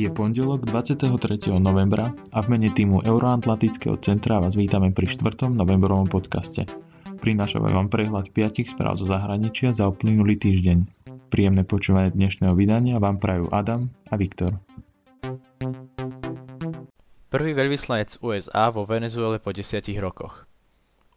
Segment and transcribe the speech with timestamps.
[0.00, 1.12] Je pondelok 23.
[1.60, 5.52] novembra a v mene týmu Euroatlantického centra vás vítame pri 4.
[5.52, 6.64] novembrovom podcaste.
[7.20, 10.88] Prinášame vám prehľad 5 správ zo zahraničia za uplynulý týždeň.
[11.28, 14.56] Príjemné počúvanie dnešného vydania vám prajú Adam a Viktor.
[17.28, 20.48] Prvý veľvyslanec USA vo Venezuele po 10 rokoch.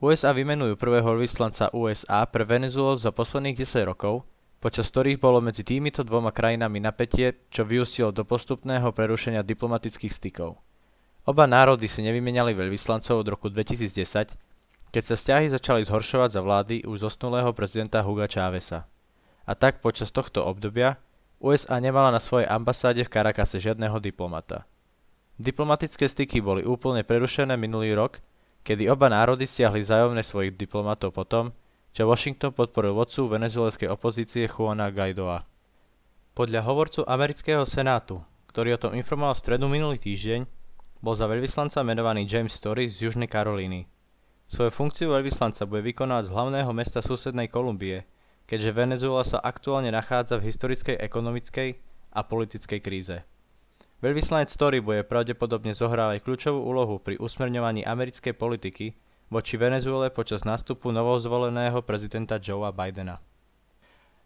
[0.03, 4.27] USA vymenujú prvého veľvyslanca USA pre Venezuelu za posledných 10 rokov
[4.63, 10.55] počas ktorých bolo medzi týmito dvoma krajinami napätie, čo vyústilo do postupného prerušenia diplomatických stykov.
[11.27, 14.39] Oba národy si nevymenali veľvyslancov od roku 2010,
[14.95, 18.87] keď sa vzťahy začali zhoršovať za vlády už zosnulého prezidenta Huga Chávesa.
[19.43, 20.95] A tak počas tohto obdobia
[21.43, 24.63] USA nemala na svojej ambasáde v Karakase žiadneho diplomata.
[25.35, 28.23] Diplomatické styky boli úplne prerušené minulý rok,
[28.63, 31.51] kedy oba národy stiahli zájomne svojich diplomatov potom,
[31.93, 35.45] čo Washington podporil vodcu venezuelskej opozície Juana Guaidoa.
[36.33, 38.17] Podľa hovorcu amerického senátu,
[38.49, 40.41] ktorý o tom informoval v stredu minulý týždeň,
[41.05, 43.85] bol za veľvyslanca menovaný James Story z Južnej Karolíny.
[44.49, 48.01] Svoju funkciu veľvyslanca bude vykonávať z hlavného mesta susednej Kolumbie,
[48.49, 51.77] keďže Venezuela sa aktuálne nachádza v historickej ekonomickej
[52.17, 53.21] a politickej kríze.
[54.01, 58.97] Veľvyslanec Story bude pravdepodobne zohrávať kľúčovú úlohu pri usmerňovaní americkej politiky
[59.31, 63.21] voči Venezuele počas nástupu novozvoleného prezidenta Joea Bidena.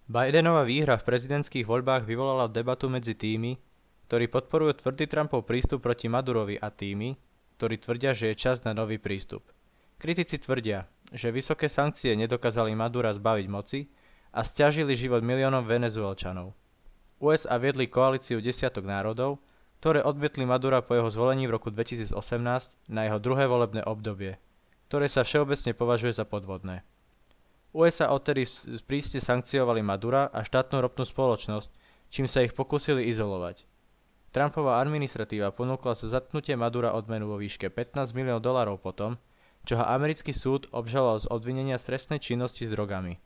[0.07, 3.59] Bidenova výhra v prezidentských voľbách vyvolala debatu medzi tými,
[4.07, 7.19] ktorí podporujú tvrdý Trumpov prístup proti Madurovi a tými,
[7.59, 9.43] ktorí tvrdia, že je čas na nový prístup.
[9.99, 13.91] Kritici tvrdia, že vysoké sankcie nedokázali Madura zbaviť moci
[14.31, 16.55] a stiažili život miliónom venezuelčanov.
[17.19, 19.43] USA viedli koalíciu desiatok národov,
[19.83, 22.15] ktoré odmietli Madura po jeho zvolení v roku 2018
[22.87, 24.39] na jeho druhé volebné obdobie–
[24.87, 26.87] ktoré sa všeobecne považuje za podvodné.
[27.75, 28.47] USA odtedy
[28.87, 31.69] prísne sankciovali Madura a štátnu ropnú spoločnosť,
[32.07, 33.67] čím sa ich pokúsili izolovať.
[34.31, 39.19] Trumpová administratíva ponúkla za zatknutie Madura odmenu vo výške 15 miliónov dolárov potom,
[39.67, 43.19] čo ho americký súd obžaloval z obvinenia stresnej činnosti s drogami.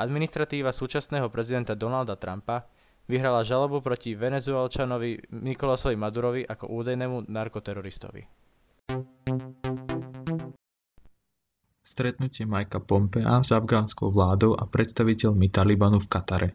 [0.00, 2.68] Administratíva súčasného prezidenta Donalda Trumpa
[3.08, 8.22] vyhrala žalobu proti venezuelčanovi Nikolasovi Madurovi ako údajnému narkoteroristovi.
[11.90, 16.48] Stretnutie Mikea Pompea s afgánskou vládou a predstaviteľmi Talibanu v Katare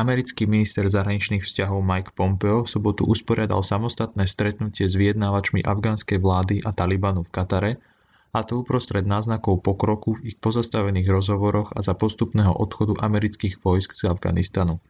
[0.00, 6.64] Americký minister zahraničných vzťahov Mike Pompeo v sobotu usporiadal samostatné stretnutie s vyjednávačmi afgánskej vlády
[6.64, 7.72] a Talibanu v Katare,
[8.32, 13.92] a to uprostred náznakov pokroku v ich pozastavených rozhovoroch a za postupného odchodu amerických vojsk
[13.92, 14.80] z Afganistanu.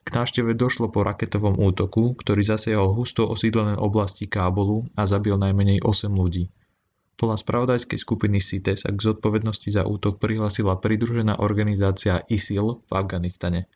[0.00, 5.84] K návšteve došlo po raketovom útoku, ktorý zasiahol husto osídlené oblasti Kábulu a zabil najmenej
[5.84, 6.48] 8 ľudí.
[7.14, 13.70] Podľa spravodajskej skupiny CITES sa k zodpovednosti za útok prihlásila pridružená organizácia ISIL v Afganistane.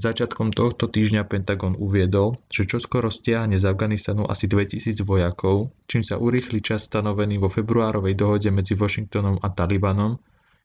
[0.00, 6.16] Začiatkom tohto týždňa Pentagon uviedol, že čoskoro stiahne z Afganistanu asi 2000 vojakov, čím sa
[6.16, 10.16] urýchli čas stanovený vo februárovej dohode medzi Washingtonom a Talibanom,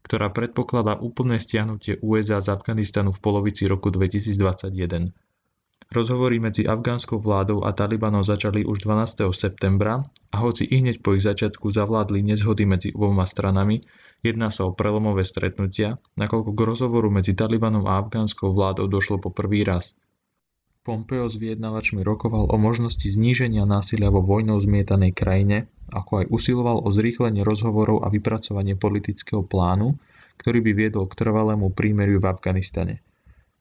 [0.08, 5.12] ktorá predpokladá úplné stiahnutie USA z Afganistanu v polovici roku 2021.
[5.94, 9.30] Rozhovory medzi afgánskou vládou a Talibanom začali už 12.
[9.30, 10.02] septembra
[10.34, 13.86] a hoci i hneď po ich začiatku zavládli nezhody medzi oboma stranami,
[14.26, 19.30] jedná sa o prelomové stretnutia, nakoľko k rozhovoru medzi Talibanom a afgánskou vládou došlo po
[19.30, 19.94] prvý raz.
[20.86, 26.82] Pompeo s vyjednávačmi rokoval o možnosti zníženia násilia vo vojnou zmietanej krajine, ako aj usiloval
[26.86, 29.98] o zrýchlenie rozhovorov a vypracovanie politického plánu,
[30.38, 33.02] ktorý by viedol k trvalému prímeriu v Afganistane.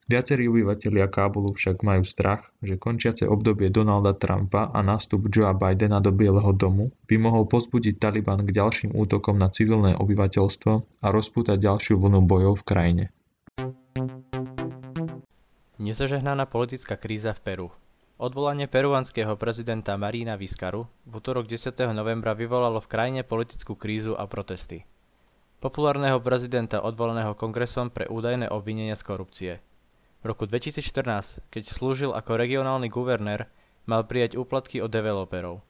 [0.05, 5.97] Viacerí obyvatelia Kábulu však majú strach, že končiace obdobie Donalda Trumpa a nástup Joea Bidena
[5.97, 10.71] do Bieleho domu by mohol pozbudiť Taliban k ďalším útokom na civilné obyvateľstvo
[11.01, 13.05] a rozpútať ďalšiu vlnu bojov v krajine.
[15.81, 17.67] Nezažehnaná politická kríza v Peru
[18.21, 21.73] Odvolanie peruánskeho prezidenta Marína Vizcaru v útorok 10.
[21.97, 24.85] novembra vyvolalo v krajine politickú krízu a protesty.
[25.65, 29.53] Populárneho prezidenta odvoleného kongresom pre údajné obvinenia z korupcie–
[30.25, 33.45] v roku 2014, keď slúžil ako regionálny guvernér,
[33.85, 35.61] mal prijať úplatky od developerov.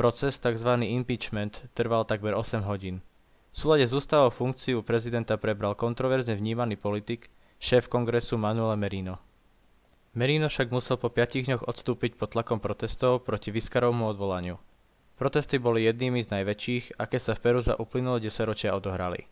[0.00, 0.80] Proces tzv.
[0.80, 3.04] impeachment trval takmer 8 hodín.
[3.52, 7.28] V súlade s ústavou funkciu prezidenta prebral kontroverzne vnímaný politik,
[7.60, 9.20] šéf kongresu Manuel Merino.
[10.16, 14.56] Merino však musel po 5 dňoch odstúpiť pod tlakom protestov proti Viskarovmu odvolaniu.
[15.20, 19.28] Protesty boli jednými z najväčších, aké sa v Peru za uplynulé 10 ročia odohrali.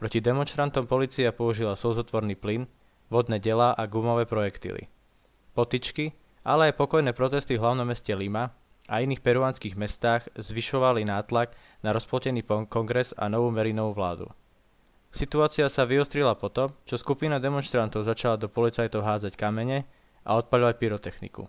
[0.00, 2.64] Proti demonstrantom policia použila slzotvorný plyn,
[3.08, 4.88] vodné delá a gumové projektily.
[5.52, 6.14] Potičky,
[6.46, 8.54] ale aj pokojné protesty v hlavnom meste Lima
[8.88, 11.52] a iných peruánskych mestách zvyšovali nátlak
[11.84, 14.26] na rozpotený kongres a novú Merinovú vládu.
[15.08, 19.88] Situácia sa vyostrila potom, čo skupina demonstrantov začala do policajtov házať kamene
[20.24, 21.48] a odpaľovať pyrotechniku.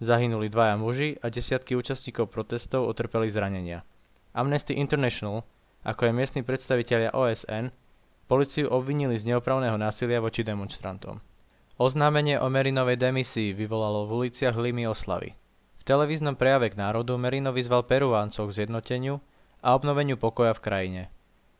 [0.00, 3.84] Zahynuli dvaja muži a desiatky účastníkov protestov utrpeli zranenia.
[4.32, 5.44] Amnesty International,
[5.84, 7.72] ako aj miestni predstavitelia OSN,
[8.30, 11.18] policiu obvinili z neopravného násilia voči demonstrantom.
[11.82, 15.34] Oznámenie o Merinovej demisii vyvolalo v uliciach Limy oslavy.
[15.74, 19.18] V televíznom prejave k národu Merino vyzval Peruáncov k zjednoteniu
[19.58, 21.02] a obnoveniu pokoja v krajine.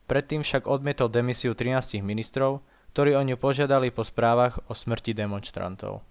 [0.06, 2.62] Predtým však odmietol demisiu 13 ministrov,
[2.94, 6.06] ktorí o ňu požiadali po správach o smrti demonstrantov.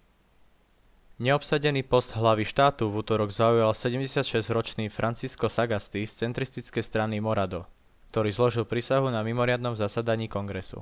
[1.23, 7.67] Neobsadený post hlavy štátu v útorok zaujal 76-ročný Francisco Sagasti z centristickej strany Morado,
[8.09, 10.81] ktorý zložil prísahu na mimoriadnom zasadaní kongresu.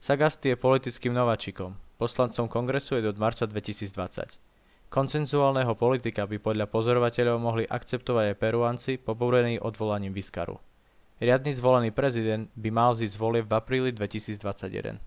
[0.00, 4.36] Sagasti je politickým nováčikom, poslancom kongresu je do marca 2020.
[4.92, 10.60] Koncenzuálneho politika by podľa pozorovateľov mohli akceptovať aj peruanci pobúrení odvolaním Viskaru.
[11.18, 15.02] Riadny zvolený prezident by mal zísť volieb v apríli 2021.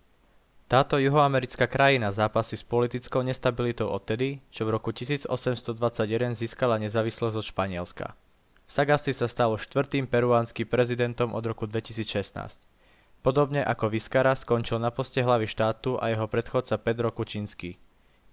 [0.68, 5.80] Táto juhoamerická krajina zápasí s politickou nestabilitou odtedy, čo v roku 1821
[6.36, 8.12] získala nezávislosť od Španielska.
[8.68, 12.60] Sagasti sa stalo štvrtým peruánskym prezidentom od roku 2016.
[13.24, 17.80] Podobne ako Vizcara skončil na poste hlavy štátu a jeho predchodca Pedro Kučinský.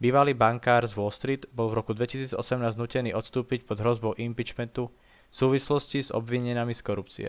[0.02, 2.34] Bývalý bankár z Wall Street bol v roku 2018
[2.74, 4.90] nutený odstúpiť pod hrozbou impeachmentu
[5.30, 7.28] v súvislosti s obvineniami z korupcie.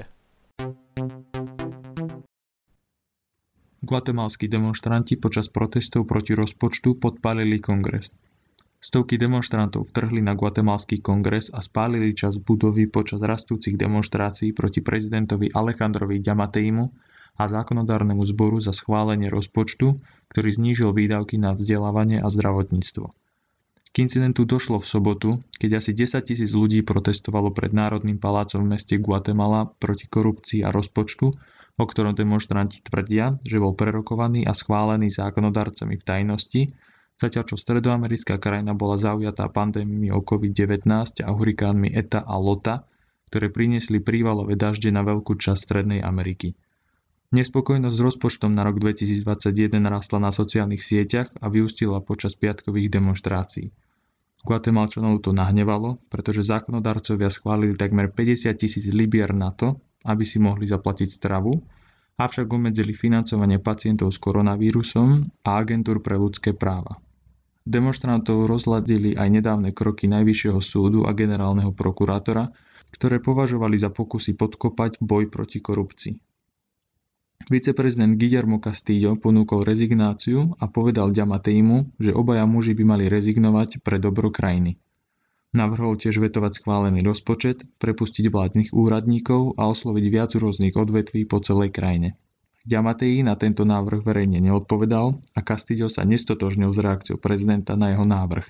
[3.86, 8.18] Guatemalskí demonštranti počas protestov proti rozpočtu podpálili kongres.
[8.86, 15.50] Stovky demonštrantov vtrhli na Guatemalský kongres a spálili čas budovy počas rastúcich demonštrácií proti prezidentovi
[15.50, 16.86] Alejandrovi Ďamatejmu
[17.42, 19.98] a zákonodárnemu zboru za schválenie rozpočtu,
[20.30, 23.10] ktorý znížil výdavky na vzdelávanie a zdravotníctvo.
[23.90, 28.78] K incidentu došlo v sobotu, keď asi 10 tisíc ľudí protestovalo pred Národným palácom v
[28.78, 31.34] meste Guatemala proti korupcii a rozpočtu,
[31.82, 36.62] o ktorom demonštranti tvrdia, že bol prerokovaný a schválený zákonodarcami v tajnosti,
[37.16, 40.88] zatiaľ čo stredoamerická krajina bola zaujatá pandémiou COVID-19
[41.24, 42.88] a hurikánmi ETA a LOTA,
[43.32, 46.56] ktoré priniesli prívalové dažde na veľkú časť Strednej Ameriky.
[47.36, 53.74] Nespokojnosť s rozpočtom na rok 2021 rastla na sociálnych sieťach a vyústila počas piatkových demonštrácií.
[54.46, 60.70] Guatemalčanov to nahnevalo, pretože zákonodarcovia schválili takmer 50 tisíc libier na to, aby si mohli
[60.70, 61.50] zaplatiť stravu,
[62.22, 67.02] avšak obmedzili financovanie pacientov s koronavírusom a agentúr pre ľudské práva.
[67.66, 72.54] Demonstrantov rozladili aj nedávne kroky Najvyššieho súdu a generálneho prokurátora,
[72.94, 76.14] ktoré považovali za pokusy podkopať boj proti korupcii.
[77.50, 83.98] Viceprezident Guillermo Castillo ponúkol rezignáciu a povedal Ďamatejmu, že obaja muži by mali rezignovať pre
[83.98, 84.78] dobro krajiny.
[85.56, 91.74] Navrhol tiež vetovať schválený rozpočet, prepustiť vládnych úradníkov a osloviť viac rôznych odvetví po celej
[91.74, 92.14] krajine.
[92.66, 98.10] Ďamatei na tento návrh verejne neodpovedal a Castillo sa nestotožnil s reakciou prezidenta na jeho
[98.10, 98.42] návrh.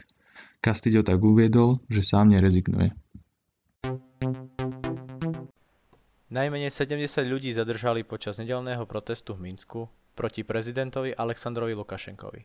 [0.63, 2.95] Castillo tak uviedol, že sám nerezignuje.
[6.31, 12.41] Najmenej 70 ľudí zadržali počas nedelného protestu v Minsku proti prezidentovi Aleksandrovi Lukašenkovi.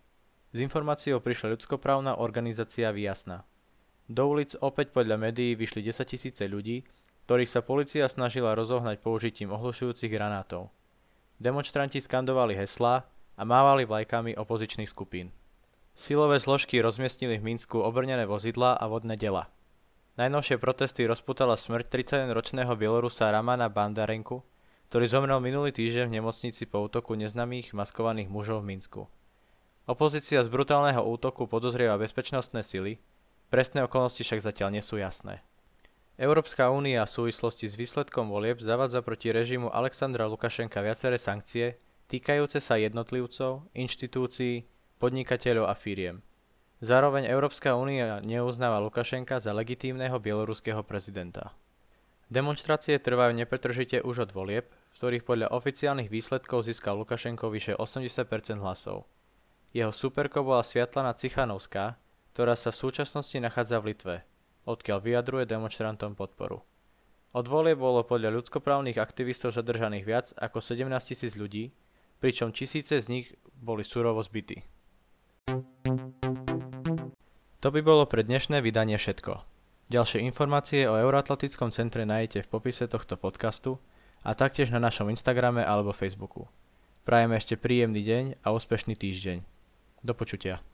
[0.51, 3.47] Z informáciou prišla ľudskoprávna organizácia Vyjasná.
[4.11, 6.83] Do ulic opäť podľa médií vyšli 10 tisíce ľudí,
[7.31, 10.75] ktorých sa policia snažila rozohnať použitím ohlušujúcich granátov.
[11.41, 15.33] Demonstranti skandovali heslá a mávali vlajkami opozičných skupín.
[15.97, 19.49] Silové zložky rozmiestnili v Minsku obrnené vozidlá a vodné dela.
[20.21, 24.45] Najnovšie protesty rozputala smrť 31-ročného Bielorusa Ramana Bandarenku,
[24.93, 29.03] ktorý zomrel minulý týždeň v nemocnici po útoku neznámych maskovaných mužov v Minsku.
[29.88, 33.00] Opozícia z brutálneho útoku podozrieva bezpečnostné sily,
[33.50, 35.43] Presné okolnosti však zatiaľ nie sú jasné.
[36.21, 41.81] Európska únia v súvislosti s výsledkom volieb zavádza proti režimu Alexandra Lukašenka viaceré sankcie
[42.12, 44.69] týkajúce sa jednotlivcov, inštitúcií,
[45.00, 46.21] podnikateľov a firiem.
[46.85, 51.57] Zároveň Európska únia neuznáva Lukašenka za legitímneho bieloruského prezidenta.
[52.29, 58.61] Demonstrácie trvajú nepretržite už od volieb, v ktorých podľa oficiálnych výsledkov získal Lukašenko vyše 80%
[58.61, 59.09] hlasov.
[59.73, 61.97] Jeho superkou bola Sviatlana Cichanovská,
[62.37, 64.17] ktorá sa v súčasnosti nachádza v Litve,
[64.67, 66.64] odkiaľ vyjadruje demonstrantom podporu.
[67.31, 71.71] Od volie bolo podľa ľudskoprávnych aktivistov zadržaných viac ako 17 tisíc ľudí,
[72.19, 74.67] pričom tisíce z nich boli surovo zbytí.
[77.61, 79.45] To by bolo pre dnešné vydanie všetko.
[79.90, 83.76] Ďalšie informácie o Euroatlantickom centre nájdete v popise tohto podcastu
[84.23, 86.47] a taktiež na našom Instagrame alebo Facebooku.
[87.02, 89.43] Prajeme ešte príjemný deň a úspešný týždeň.
[90.07, 90.70] Do počutia.